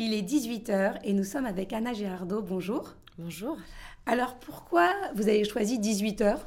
Il 0.00 0.14
est 0.14 0.22
18h 0.22 1.00
et 1.02 1.12
nous 1.12 1.24
sommes 1.24 1.44
avec 1.44 1.72
Anna 1.72 1.92
Gérardo. 1.92 2.40
Bonjour. 2.40 2.94
Bonjour. 3.18 3.56
Alors 4.06 4.36
pourquoi 4.36 4.92
vous 5.16 5.28
avez 5.28 5.42
choisi 5.42 5.80
18h 5.80 6.38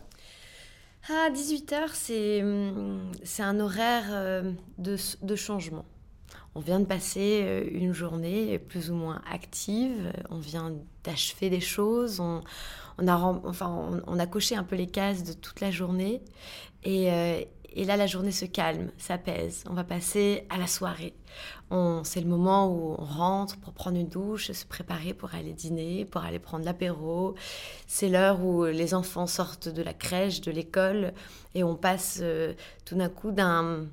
Ah, 1.09 1.27
18h, 1.33 2.41
hum, 2.41 3.11
c'est 3.25 3.43
un 3.43 3.59
horaire 3.59 4.05
euh, 4.11 4.53
de, 4.77 4.95
de, 5.21 5.35
changement. 5.35 5.83
On 6.55 6.59
vient 6.59 6.79
de 6.79 6.85
passer 6.85 7.41
euh, 7.43 7.63
une 7.71 7.93
journée 7.93 8.59
plus 8.59 8.91
ou 8.91 8.95
moins 8.95 9.21
active, 9.31 10.11
on 10.29 10.37
vient 10.37 10.73
d'achever 11.03 11.49
des 11.49 11.61
choses, 11.61 12.19
on, 12.19 12.41
a, 13.07 13.15
enfin, 13.15 14.01
on, 14.05 14.19
a 14.19 14.27
coché 14.27 14.55
un 14.55 14.63
peu 14.63 14.75
les 14.75 14.87
cases 14.87 15.23
de 15.23 15.33
toute 15.33 15.61
la 15.61 15.71
journée 15.71 16.21
et, 16.83 17.11
euh, 17.11 17.41
et 17.73 17.85
là, 17.85 17.95
la 17.95 18.05
journée 18.05 18.31
se 18.31 18.43
calme, 18.43 18.91
s'apaise. 18.97 19.63
On 19.69 19.73
va 19.73 19.85
passer 19.85 20.45
à 20.49 20.57
la 20.57 20.67
soirée. 20.67 21.13
C'est 22.03 22.19
le 22.19 22.27
moment 22.27 22.67
où 22.67 22.95
on 22.99 23.05
rentre 23.05 23.57
pour 23.57 23.71
prendre 23.71 23.97
une 23.97 24.09
douche, 24.09 24.51
se 24.51 24.65
préparer 24.65 25.13
pour 25.13 25.33
aller 25.33 25.53
dîner, 25.53 26.03
pour 26.03 26.21
aller 26.21 26.39
prendre 26.39 26.65
l'apéro. 26.65 27.35
C'est 27.87 28.09
l'heure 28.09 28.43
où 28.43 28.65
les 28.65 28.93
enfants 28.93 29.25
sortent 29.25 29.69
de 29.69 29.81
la 29.81 29.93
crèche, 29.93 30.41
de 30.41 30.51
l'école, 30.51 31.13
et 31.55 31.63
on 31.63 31.75
passe 31.75 32.19
euh, 32.21 32.53
tout 32.83 32.95
d'un 32.95 33.07
coup 33.07 33.31
d'un 33.31 33.87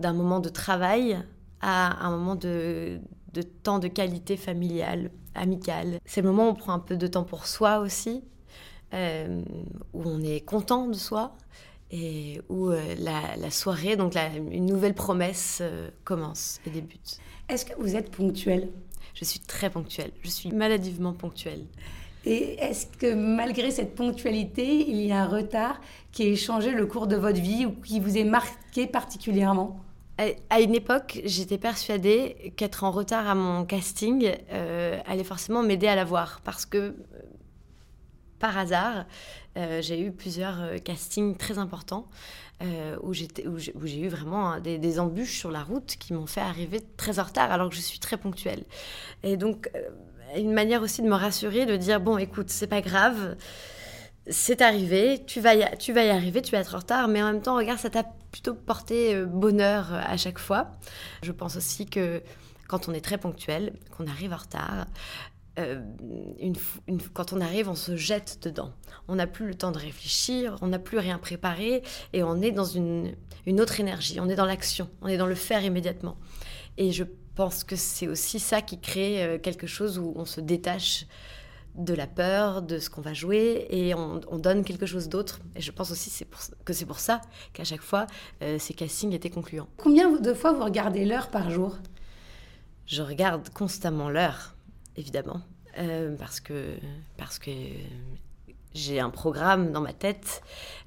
moment 0.00 0.38
de 0.38 0.48
travail 0.48 1.20
à 1.64 2.06
un 2.06 2.10
moment 2.10 2.34
de, 2.34 3.00
de 3.32 3.42
temps 3.42 3.78
de 3.78 3.88
qualité 3.88 4.36
familiale, 4.36 5.10
amicale. 5.34 5.98
C'est 6.04 6.20
le 6.20 6.28
moment 6.28 6.48
où 6.48 6.52
on 6.52 6.54
prend 6.54 6.74
un 6.74 6.78
peu 6.78 6.96
de 6.96 7.06
temps 7.06 7.24
pour 7.24 7.46
soi 7.46 7.78
aussi, 7.78 8.22
euh, 8.92 9.42
où 9.94 10.02
on 10.04 10.22
est 10.22 10.44
content 10.44 10.86
de 10.86 10.92
soi 10.92 11.36
et 11.90 12.40
où 12.50 12.68
euh, 12.68 12.80
la, 12.98 13.50
soirée, 13.50 13.96
donc 13.96 14.14
une 14.50 14.66
nouvelle 14.66 14.94
promesse 14.94 15.60
euh, 15.62 15.88
commence 16.04 16.60
et 16.66 16.70
débute. 16.70 17.18
Est-ce 17.48 17.64
que 17.64 17.72
vous 17.78 17.96
êtes 17.96 18.10
ponctuelle 18.10 18.68
Je 19.14 19.24
suis 19.24 19.40
très 19.40 19.70
ponctuelle, 19.70 20.12
je 20.22 20.28
suis 20.28 20.50
maladivement 20.52 21.14
ponctuelle. 21.14 21.64
Et 22.26 22.54
est-ce 22.60 22.86
que 22.86 23.14
malgré 23.14 23.70
cette 23.70 23.94
ponctualité, 23.94 24.88
il 24.88 25.00
y 25.06 25.12
a 25.12 25.22
un 25.22 25.28
retard 25.28 25.80
qui 26.12 26.24
ait 26.24 26.36
changé 26.36 26.72
le 26.72 26.84
cours 26.86 27.06
de 27.06 27.16
votre 27.16 27.40
vie 27.40 27.64
ou 27.64 27.72
qui 27.72 28.00
vous 28.00 28.18
ait 28.18 28.24
marqué 28.24 28.86
particulièrement? 28.86 29.84
À 30.48 30.60
une 30.60 30.74
époque, 30.74 31.20
j'étais 31.24 31.58
persuadée 31.58 32.52
qu'être 32.56 32.84
en 32.84 32.90
retard 32.90 33.28
à 33.28 33.34
mon 33.34 33.64
casting 33.64 34.30
euh, 34.52 35.00
allait 35.06 35.24
forcément 35.24 35.62
m'aider 35.62 35.88
à 35.88 35.96
l'avoir 35.96 36.40
parce 36.44 36.66
que 36.66 36.94
par 38.44 38.58
hasard, 38.58 39.06
euh, 39.56 39.80
j'ai 39.80 39.98
eu 39.98 40.12
plusieurs 40.12 40.60
euh, 40.60 40.76
castings 40.76 41.34
très 41.36 41.58
importants 41.58 42.06
euh, 42.62 42.96
où 43.02 43.14
j'ai 43.14 44.00
eu 44.00 44.08
vraiment 44.08 44.52
hein, 44.52 44.60
des, 44.60 45.00
embûches 45.00 45.38
sur 45.38 45.50
la 45.50 45.62
route 45.62 45.96
qui 45.98 46.12
m'ont 46.12 46.26
fait 46.26 46.42
arriver 46.42 46.80
très 46.98 47.18
en 47.18 47.22
retard 47.22 47.50
alors 47.52 47.70
que 47.70 47.74
je 47.74 47.80
suis 47.80 48.00
très 48.00 48.18
ponctuelle. 48.18 48.64
Et 49.22 49.38
donc, 49.38 49.70
une 50.36 50.52
manière 50.52 50.82
aussi 50.82 51.00
de 51.00 51.08
me 51.08 51.14
rassurer, 51.14 51.64
de 51.64 51.76
dire 51.76 52.00
bon, 52.00 52.18
écoute, 52.18 52.50
c'est 52.50 52.66
pas 52.66 52.82
grave. 52.82 53.36
C'est 54.28 54.62
arrivé, 54.62 55.22
tu 55.26 55.40
vas, 55.40 55.54
y, 55.54 55.62
arriver, 55.62 56.40
tu 56.40 56.52
vas 56.52 56.58
être 56.58 56.74
en 56.74 56.78
retard, 56.78 57.08
mais 57.08 57.22
en 57.22 57.32
même 57.32 57.42
temps, 57.42 57.56
regarde, 57.56 57.78
ça 57.78 57.90
t'a 57.90 58.04
plutôt 58.30 58.54
porté 58.54 59.22
bonheur 59.26 59.92
à 59.92 60.16
chaque 60.16 60.38
fois. 60.38 60.70
Je 61.22 61.30
pense 61.30 61.56
aussi 61.56 61.84
que 61.84 62.22
quand 62.66 62.88
on 62.88 62.94
est 62.94 63.02
très 63.02 63.18
ponctuel, 63.18 63.74
qu'on 63.96 64.06
arrive 64.06 64.32
en 64.32 64.38
retard, 64.38 64.86
euh, 65.58 65.80
quand 67.12 67.32
on 67.32 67.40
arrive, 67.40 67.68
on 67.68 67.74
se 67.74 67.96
jette 67.96 68.40
dedans. 68.42 68.72
On 69.06 69.16
n'a 69.16 69.26
plus 69.26 69.46
le 69.46 69.54
temps 69.54 69.70
de 69.70 69.78
réfléchir, 69.78 70.56
on 70.62 70.68
n'a 70.68 70.78
plus 70.78 70.98
rien 70.98 71.18
préparé 71.18 71.82
et 72.12 72.22
on 72.22 72.40
est 72.42 72.50
dans 72.50 72.64
une, 72.64 73.14
une 73.46 73.60
autre 73.60 73.78
énergie, 73.78 74.18
on 74.20 74.28
est 74.28 74.34
dans 74.34 74.46
l'action, 74.46 74.90
on 75.02 75.08
est 75.08 75.16
dans 75.16 75.26
le 75.26 75.34
faire 75.34 75.62
immédiatement. 75.62 76.16
Et 76.76 76.90
je 76.90 77.04
pense 77.36 77.62
que 77.62 77.76
c'est 77.76 78.08
aussi 78.08 78.40
ça 78.40 78.62
qui 78.62 78.80
crée 78.80 79.22
euh, 79.22 79.38
quelque 79.38 79.66
chose 79.66 79.98
où 79.98 80.12
on 80.16 80.24
se 80.24 80.40
détache 80.40 81.06
de 81.74 81.94
la 81.94 82.06
peur, 82.06 82.62
de 82.62 82.78
ce 82.78 82.88
qu'on 82.90 83.00
va 83.00 83.12
jouer, 83.12 83.66
et 83.70 83.94
on, 83.94 84.20
donne 84.38 84.64
quelque 84.64 84.86
chose 84.86 85.08
d'autre. 85.08 85.40
Et 85.56 85.60
je 85.60 85.72
pense 85.72 85.90
aussi 85.90 86.10
c'est 86.10 86.26
que 86.64 86.72
c'est 86.72 86.86
pour 86.86 87.00
ça 87.00 87.20
qu'à 87.52 87.64
chaque 87.64 87.80
fois, 87.80 88.06
euh, 88.42 88.58
ces 88.58 88.74
castings 88.74 89.12
étaient 89.12 89.30
concluants. 89.30 89.68
Combien 89.76 90.12
de 90.12 90.34
fois 90.34 90.52
vous 90.52 90.64
regardez 90.64 91.04
l'heure 91.04 91.30
par 91.30 91.50
jour? 91.50 91.76
Je 92.86 93.02
regarde 93.02 93.48
constamment 93.50 94.10
l'heure 94.10 94.54
évidemment, 94.96 95.40
euh, 95.78 96.14
parce 96.16 96.40
que, 96.40 96.76
parce 97.16 97.38
que 97.38 97.50
j'ai 98.74 99.00
un 99.00 99.10
programme 99.10 99.72
dans 99.72 99.80
ma 99.80 99.92
tête 99.92 100.42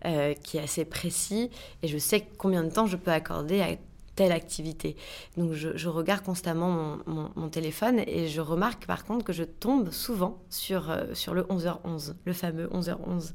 euh, 0.06 0.34
qui 0.34 0.58
est 0.58 0.62
assez 0.62 0.86
précis 0.86 1.50
et 1.82 1.88
je 1.88 1.98
sais 1.98 2.28
combien 2.38 2.64
de 2.64 2.70
temps 2.70 2.86
je 2.86 2.98
peux 2.98 3.12
accorder 3.12 3.62
à 3.62 3.70
telle 4.18 4.32
activité. 4.32 4.98
Donc 5.38 5.54
je, 5.54 5.88
regarde 5.88 6.24
constamment 6.24 6.98
mon, 7.06 7.50
téléphone 7.50 8.02
et 8.08 8.28
je 8.28 8.42
remarque 8.42 8.86
par 8.86 9.06
contre 9.06 9.24
que 9.24 9.32
je 9.32 9.44
tombe 9.44 9.92
souvent 9.92 10.44
sur, 10.50 10.90
euh, 10.90 11.14
sur 11.14 11.34
le 11.34 11.44
11h11, 11.44 12.16
le 12.26 12.34
fameux 12.34 12.68
11h11 12.68 13.32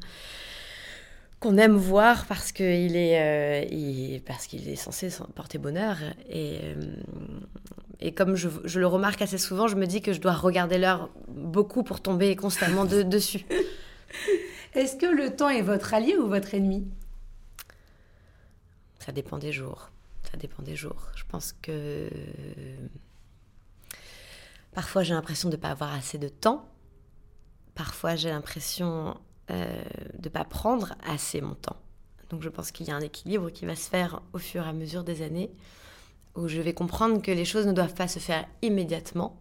qu'on 1.41 1.57
aime 1.57 1.77
voir 1.77 2.27
parce 2.27 2.53
qu'il 2.53 2.97
est, 2.97 4.23
parce 4.27 4.47
qu'il 4.47 4.69
est 4.69 4.77
censé 4.77 5.09
porter 5.35 5.59
bonheur. 5.59 5.97
Et, 6.29 6.61
et 8.01 8.13
comme 8.13 8.37
je, 8.37 8.49
le 8.79 8.87
remarque 8.87 9.23
assez 9.23 9.39
souvent, 9.39 9.67
je 9.67 9.77
me 9.77 9.87
dis 9.87 10.03
que 10.03 10.13
je 10.13 10.21
dois 10.21 10.35
regarder 10.35 10.79
l'heure 10.79 11.11
beaucoup 11.29 11.83
pour 11.83 12.01
tomber 12.01 12.37
constamment 12.37 12.85
dessus. 13.17 13.45
Est-ce 14.75 14.97
que 14.97 15.07
le 15.07 15.35
temps 15.35 15.49
est 15.49 15.63
votre 15.63 15.95
allié 15.95 16.17
ou 16.17 16.29
votre 16.29 16.55
ennemi? 16.55 16.87
Ça 19.01 19.11
dépend 19.11 19.39
des 19.39 19.51
jours. 19.51 19.91
Ça 20.33 20.39
dépend 20.39 20.63
des 20.63 20.77
jours. 20.77 21.09
Je 21.15 21.25
pense 21.29 21.53
que 21.53 22.09
parfois 24.73 25.03
j'ai 25.03 25.13
l'impression 25.13 25.51
de 25.51 25.57
ne 25.57 25.61
pas 25.61 25.69
avoir 25.69 25.93
assez 25.93 26.17
de 26.17 26.29
temps. 26.29 26.67
Parfois 27.75 28.17
j'ai 28.17 28.31
l'impression 28.31 29.21
euh, 29.51 29.83
de 30.19 30.29
ne 30.29 30.33
pas 30.33 30.45
prendre 30.45 30.95
assez 31.07 31.43
mon 31.43 31.55
temps. 31.55 31.77
Donc 32.31 32.41
je 32.41 32.49
pense 32.49 32.71
qu'il 32.71 32.87
y 32.87 32.91
a 32.91 32.97
un 32.97 33.03
équilibre 33.03 33.51
qui 33.51 33.67
va 33.67 33.77
se 33.77 33.91
faire 33.91 34.23
au 34.33 34.39
fur 34.39 34.65
et 34.65 34.69
à 34.69 34.73
mesure 34.73 35.05
des 35.05 35.21
années 35.21 35.51
où 36.35 36.49
je 36.49 36.63
vais 36.63 36.73
comprendre 36.73 37.21
que 37.21 37.31
les 37.31 37.45
choses 37.45 37.67
ne 37.67 37.73
doivent 37.73 37.95
pas 37.95 38.09
se 38.09 38.19
faire 38.19 38.47
immédiatement. 38.63 39.39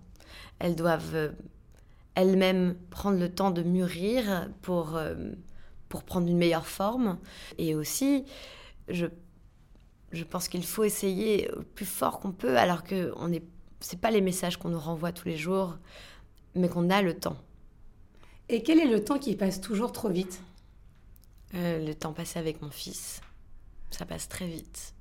Elles 0.60 0.76
doivent 0.76 1.16
euh, 1.16 1.32
elles-mêmes 2.16 2.76
prendre 2.90 3.18
le 3.18 3.34
temps 3.34 3.52
de 3.52 3.64
mûrir 3.64 4.50
pour, 4.62 4.98
euh, 4.98 5.16
pour 5.88 6.04
prendre 6.04 6.28
une 6.28 6.38
meilleure 6.38 6.68
forme. 6.68 7.18
Et 7.58 7.76
aussi, 7.76 8.26
je, 8.90 9.06
je 10.12 10.24
pense 10.24 10.48
qu'il 10.48 10.66
faut 10.66 10.84
essayer 10.84 11.50
le 11.56 11.64
plus 11.64 11.86
fort 11.86 12.20
qu'on 12.20 12.32
peut, 12.32 12.58
alors 12.58 12.84
que 12.84 13.14
ce 13.80 13.96
n'est 13.96 14.00
pas 14.00 14.12
les 14.12 14.22
messages 14.22 14.58
qu'on 14.58 14.70
nous 14.70 14.80
renvoie 14.80 15.12
tous 15.12 15.28
les 15.28 15.38
jours, 15.38 15.78
mais 16.56 16.70
qu'on 16.70 16.90
a 16.90 17.02
le 17.02 17.14
temps. 17.14 17.38
Et 18.50 18.64
quel 18.64 18.80
est 18.80 18.88
le 18.88 19.04
temps 19.04 19.18
qui 19.18 19.36
passe 19.36 19.62
toujours 19.62 19.92
trop 19.92 20.10
vite? 20.10 20.42
Euh, 21.56 21.86
Le 21.86 21.96
temps 21.96 22.14
passé 22.14 22.38
avec 22.38 22.62
mon 22.62 22.70
fils. 22.70 23.22
Ça 23.92 24.06
passe 24.06 24.28
très 24.28 24.48
vite. 24.48 24.94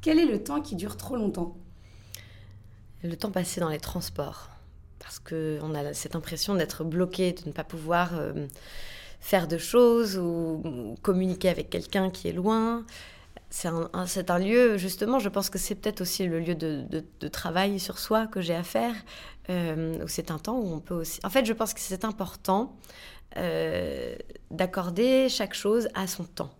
Quel 0.00 0.18
est 0.18 0.26
le 0.26 0.42
temps 0.42 0.60
qui 0.60 0.76
dure 0.76 0.96
trop 0.96 1.16
longtemps? 1.16 1.56
Le 3.02 3.16
temps 3.16 3.30
passé 3.30 3.60
dans 3.60 3.68
les 3.68 3.80
transports. 3.80 4.50
Parce 4.98 5.18
qu'on 5.18 5.74
a 5.74 5.94
cette 5.94 6.16
impression 6.16 6.54
d'être 6.54 6.84
bloqué, 6.84 7.32
de 7.32 7.46
ne 7.46 7.52
pas 7.52 7.64
pouvoir 7.64 8.14
euh, 8.14 8.46
faire 9.20 9.48
de 9.48 9.58
choses 9.58 10.18
ou, 10.18 10.94
communiquer 11.02 11.48
avec 11.48 11.70
quelqu'un 11.70 12.10
qui 12.10 12.28
est 12.28 12.32
loin. 12.32 12.84
C'est 13.50 13.68
un, 14.30 14.38
lieu, 14.38 14.76
justement, 14.76 15.18
je 15.18 15.28
pense 15.30 15.48
que 15.48 15.58
c'est 15.58 15.74
peut-être 15.74 16.02
aussi 16.02 16.26
le 16.26 16.38
lieu 16.38 16.54
de, 16.54 17.28
travail 17.28 17.80
sur 17.80 17.98
soi 17.98 18.26
que 18.26 18.40
j'ai 18.40 18.54
à 18.54 18.62
faire, 18.62 18.94
euh, 19.48 20.04
c'est 20.06 20.30
un 20.30 20.38
temps 20.38 20.58
où 20.58 20.72
on 20.74 20.80
peut 20.80 20.94
aussi... 20.94 21.18
En 21.24 21.30
fait, 21.30 21.46
je 21.46 21.54
pense 21.54 21.72
que 21.72 21.80
c'est 21.80 22.04
important 22.04 22.76
euh, 23.36 24.14
d'accorder 24.50 25.28
chaque 25.28 25.54
chose 25.54 25.88
à 25.94 26.06
son 26.06 26.24
temps. 26.24 26.50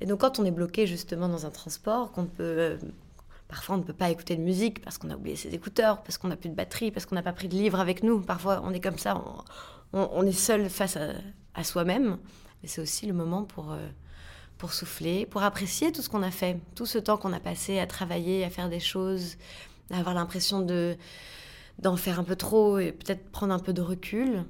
Et 0.00 0.06
donc 0.06 0.20
quand 0.20 0.38
on 0.38 0.44
est 0.44 0.50
bloqué 0.50 0.86
justement 0.86 1.28
dans 1.28 1.46
un 1.46 1.50
transport, 1.50 2.12
qu'on 2.12 2.26
peut... 2.26 2.42
Euh, 2.42 2.78
parfois 3.48 3.76
on 3.76 3.78
ne 3.78 3.82
peut 3.84 3.92
pas 3.92 4.10
écouter 4.10 4.36
de 4.36 4.42
musique 4.42 4.80
parce 4.82 4.98
qu'on 4.98 5.10
a 5.10 5.16
oublié 5.16 5.36
ses 5.36 5.54
écouteurs, 5.54 6.02
parce 6.02 6.18
qu'on 6.18 6.28
n'a 6.28 6.36
plus 6.36 6.48
de 6.48 6.54
batterie, 6.54 6.90
parce 6.90 7.06
qu'on 7.06 7.14
n'a 7.14 7.22
pas 7.22 7.32
pris 7.32 7.48
de 7.48 7.54
livre 7.54 7.80
avec 7.80 8.02
nous. 8.02 8.20
Parfois 8.20 8.62
on 8.64 8.72
est 8.72 8.80
comme 8.80 8.98
ça, 8.98 9.22
on, 9.92 10.26
est 10.26 10.32
seul 10.32 10.68
face 10.68 10.96
à, 11.54 11.64
soi-même. 11.64 12.18
Mais 12.62 12.68
c'est 12.68 12.80
aussi 12.80 13.06
le 13.06 13.14
moment 13.14 13.44
pour, 13.44 13.72
euh, 13.72 13.88
pour 14.58 14.72
souffler, 14.72 15.26
pour 15.26 15.42
apprécier 15.42 15.92
tout 15.92 16.02
ce 16.02 16.08
qu'on 16.08 16.22
a 16.22 16.30
fait, 16.30 16.58
tout 16.74 16.86
ce 16.86 16.98
temps 16.98 17.16
qu'on 17.16 17.32
a 17.32 17.40
passé 17.40 17.78
à 17.78 17.86
travailler, 17.86 18.44
à 18.44 18.50
faire 18.50 18.68
des 18.68 18.80
choses, 18.80 19.36
à 19.90 19.98
avoir 19.98 20.14
l'impression 20.14 20.60
de 20.60 20.96
d'en 21.80 21.96
faire 21.96 22.20
un 22.20 22.24
peu 22.24 22.36
trop 22.36 22.78
et 22.78 22.92
peut-être 22.92 23.30
prendre 23.30 23.52
un 23.52 23.58
peu 23.58 23.72
de 23.72 23.82
recul 23.82 24.44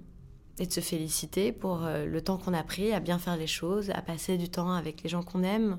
et 0.59 0.67
de 0.67 0.73
se 0.73 0.81
féliciter 0.81 1.53
pour 1.53 1.85
euh, 1.85 2.05
le 2.05 2.21
temps 2.21 2.37
qu'on 2.37 2.53
a 2.53 2.63
pris 2.63 2.93
à 2.93 3.01
bien 3.01 3.19
faire 3.19 3.37
les 3.37 3.47
choses, 3.47 3.91
à 3.91 4.03
passer 4.03 4.37
du 4.37 4.49
temps 4.49 4.73
avec 4.73 5.03
les 5.03 5.09
gens 5.09 5.23
qu'on 5.23 5.43
aime, 5.43 5.79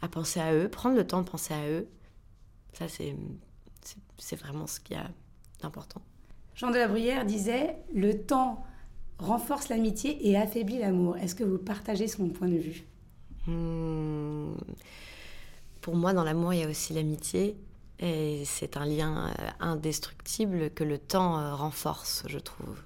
à 0.00 0.08
penser 0.08 0.40
à 0.40 0.54
eux, 0.54 0.68
prendre 0.68 0.96
le 0.96 1.06
temps 1.06 1.22
de 1.22 1.28
penser 1.28 1.54
à 1.54 1.68
eux. 1.68 1.88
Ça, 2.72 2.86
c'est 2.88 4.36
vraiment 4.36 4.66
ce 4.66 4.80
qui 4.80 4.94
a 4.94 5.10
d'important. 5.60 6.02
Jean 6.54 6.70
de 6.70 6.76
la 6.76 6.88
Bruyère 6.88 7.26
disait 7.26 7.76
Le 7.94 8.22
temps 8.22 8.64
renforce 9.18 9.68
l'amitié 9.68 10.28
et 10.28 10.36
affaiblit 10.36 10.78
l'amour. 10.78 11.16
Est-ce 11.16 11.34
que 11.34 11.44
vous 11.44 11.58
partagez 11.58 12.06
son 12.06 12.28
point 12.28 12.48
de 12.48 12.58
vue? 12.58 12.86
Hmm. 13.46 14.54
Pour 15.80 15.94
moi, 15.94 16.12
dans 16.12 16.24
l'amour, 16.24 16.52
il 16.52 16.60
y 16.60 16.64
a 16.64 16.68
aussi 16.68 16.92
l'amitié. 16.92 17.56
Et 17.98 18.42
c'est 18.44 18.76
un 18.76 18.84
lien 18.84 19.28
euh, 19.28 19.48
indestructible 19.60 20.70
que 20.70 20.84
le 20.84 20.98
temps 20.98 21.38
euh, 21.38 21.54
renforce, 21.54 22.24
je 22.26 22.38
trouve. 22.38 22.82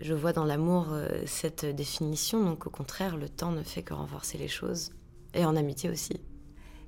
Je 0.00 0.14
vois 0.14 0.32
dans 0.32 0.44
l'amour 0.44 0.88
euh, 0.90 1.08
cette 1.26 1.64
définition, 1.64 2.42
donc 2.44 2.66
au 2.66 2.70
contraire, 2.70 3.16
le 3.16 3.28
temps 3.28 3.52
ne 3.52 3.62
fait 3.62 3.82
que 3.82 3.94
renforcer 3.94 4.36
les 4.36 4.48
choses. 4.48 4.90
Et 5.32 5.44
en 5.44 5.54
amitié 5.54 5.88
aussi. 5.88 6.20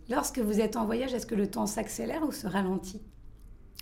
Lorsque 0.08 0.40
vous 0.40 0.60
êtes 0.60 0.76
en 0.76 0.84
voyage, 0.84 1.14
est-ce 1.14 1.26
que 1.26 1.36
le 1.36 1.48
temps 1.48 1.66
s'accélère 1.66 2.24
ou 2.24 2.32
se 2.32 2.46
ralentit? 2.46 3.00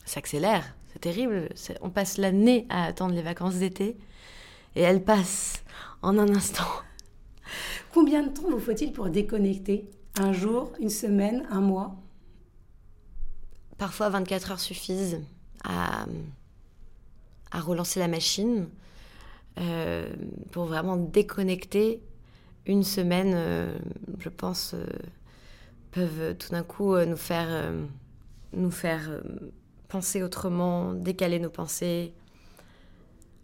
S'accélère, 0.04 0.76
c'est 0.92 0.98
terrible. 0.98 1.48
On 1.80 1.88
passe 1.88 2.18
l'année 2.18 2.66
à 2.68 2.84
attendre 2.84 3.14
les 3.14 3.22
vacances 3.22 3.54
d'été 3.54 3.96
et 4.76 4.82
elles 4.82 5.02
passent 5.02 5.62
en 6.02 6.18
un 6.18 6.28
instant. 6.34 6.68
Combien 7.92 8.22
de 8.22 8.28
temps 8.28 8.48
vous 8.48 8.60
faut-il 8.60 8.92
pour 8.92 9.10
déconnecter 9.10 9.90
Un 10.16 10.32
jour, 10.32 10.72
une 10.78 10.90
semaine, 10.90 11.44
un 11.50 11.60
mois 11.60 11.96
Parfois 13.78 14.10
24 14.10 14.52
heures 14.52 14.60
suffisent 14.60 15.20
à, 15.64 16.06
relancer 17.52 17.98
la 17.98 18.06
machine 18.06 18.68
euh, 19.58 20.08
pour 20.52 20.66
vraiment 20.66 20.96
déconnecter. 20.96 22.00
Une 22.66 22.84
semaine, 22.84 23.32
euh, 23.34 23.76
je 24.20 24.28
pense, 24.28 24.74
euh, 24.74 24.86
peuvent 25.90 26.36
tout 26.36 26.50
d'un 26.50 26.62
coup 26.62 26.96
nous 26.96 27.16
faire, 27.16 27.72
nous 28.52 28.70
faire 28.70 29.20
penser 29.88 30.22
autrement, 30.22 30.94
décaler 30.94 31.40
nos 31.40 31.50
pensées. 31.50 32.12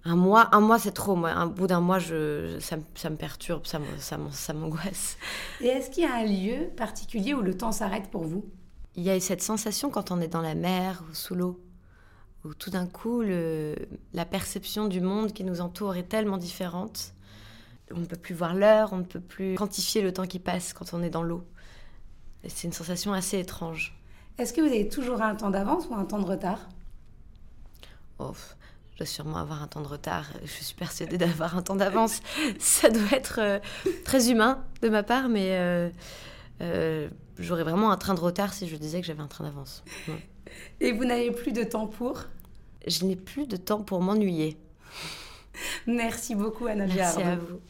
Un 0.08 0.14
mois, 0.14 0.55
un 0.55 0.61
mois 0.61 0.79
c'est 0.79 0.93
trop. 0.93 1.17
Moi. 1.17 1.31
Un 1.31 1.47
bout 1.47 1.67
d'un 1.67 1.81
mois, 1.81 1.99
je, 1.99 2.58
ça, 2.61 2.76
ça, 2.94 3.11
me 3.11 3.17
perturbe, 3.17 3.67
ça, 3.67 3.81
ça 3.99 4.53
m'angoisse. 4.53 5.17
Et 5.61 5.67
est-ce 5.67 5.91
qu'il 5.91 6.05
y 6.05 6.06
a 6.06 6.14
un 6.14 6.25
lieu 6.25 6.69
particulier 6.76 7.35
où 7.35 7.43
le 7.43 7.56
temps 7.56 7.73
s'arrête 7.73 8.08
pour 8.08 8.23
vous? 8.23 8.44
Il 8.94 9.03
y 9.03 9.11
a 9.11 9.19
cette 9.19 9.43
sensation 9.43 9.91
quand 9.91 10.12
on 10.12 10.20
est 10.20 10.29
dans 10.29 10.41
la 10.41 10.55
mer 10.55 11.03
ou 11.11 11.14
sous 11.14 11.35
l'eau, 11.35 11.61
où 12.44 12.55
tout 12.55 12.70
d'un 12.70 12.87
coup, 12.87 13.20
le, 13.20 13.75
la 14.14 14.25
perception 14.25 14.87
du 14.87 15.00
monde 15.00 15.32
qui 15.32 15.43
nous 15.43 15.61
entoure 15.61 15.97
est 15.97 16.09
tellement 16.09 16.38
différente. 16.38 17.12
On 17.93 17.99
ne 17.99 18.06
peut 18.06 18.17
plus 18.17 18.35
voir 18.35 18.55
l'heure, 18.55 18.93
on 18.93 18.99
ne 18.99 19.05
peut 19.05 19.20
plus 19.20 19.56
quantifier 19.56 20.02
le 20.02 20.12
temps 20.12 20.26
qui 20.26 20.38
passe 20.38 20.73
quand 20.73 20.94
on 20.94 21.02
est 21.02 21.11
dans 21.11 21.23
l'eau. 21.25 21.44
C'est 22.47 22.69
une 22.69 22.73
sensation 22.73 23.12
assez 23.12 23.41
étrange. 23.41 23.99
Est-ce 24.38 24.52
que 24.52 24.61
vous 24.61 24.69
avez 24.69 24.88
toujours 24.88 25.20
un 25.20 25.35
temps 25.35 25.50
d'avance 25.50 25.88
ou 25.91 25.94
un 25.94 26.05
temps 26.05 26.20
de 26.20 26.26
retard? 26.26 26.61
Oh, 28.19 28.32
Je 28.96 29.00
dois 29.00 29.06
sûrement 29.06 29.37
avoir 29.37 29.62
un 29.62 29.66
temps 29.66 29.82
de 29.82 29.88
retard. 29.88 30.25
Je 30.43 30.64
suis 30.64 30.75
persuadée 30.75 31.19
d'avoir 31.19 31.54
un 31.58 31.60
temps 31.60 31.76
d'avance. 31.76 32.22
Ça 32.58 32.88
doit 32.88 33.12
être 33.12 33.40
euh, 33.43 33.58
très 34.06 34.31
humain 34.31 34.64
de 34.81 34.88
ma 34.88 35.02
part, 35.02 35.28
mais 35.28 35.50
euh, 35.50 35.90
euh, 36.62 37.06
j'aurais 37.38 37.62
vraiment 37.62 37.90
un 37.90 37.98
train 37.98 38.14
de 38.14 38.20
retard 38.20 38.54
si 38.54 38.66
je 38.66 38.75
disais 38.76 39.02
que 39.02 39.06
j'avais 39.06 39.20
un 39.20 39.26
train 39.26 39.44
d'avance. 39.44 39.84
Et 40.81 40.93
vous 40.93 41.04
n'avez 41.04 41.31
plus 41.31 41.52
de 41.52 41.62
temps 41.62 41.87
pour? 41.87 42.22
Je 42.87 43.04
n'ai 43.04 43.16
plus 43.16 43.46
de 43.46 43.58
temps 43.58 43.82
pour 43.82 44.00
m'ennuyer. 44.00 44.56
Merci 45.87 46.34
beaucoup, 46.34 46.66
Anna 46.66 46.87
Merci 46.87 47.20
à 47.20 47.37
vous. 47.37 47.60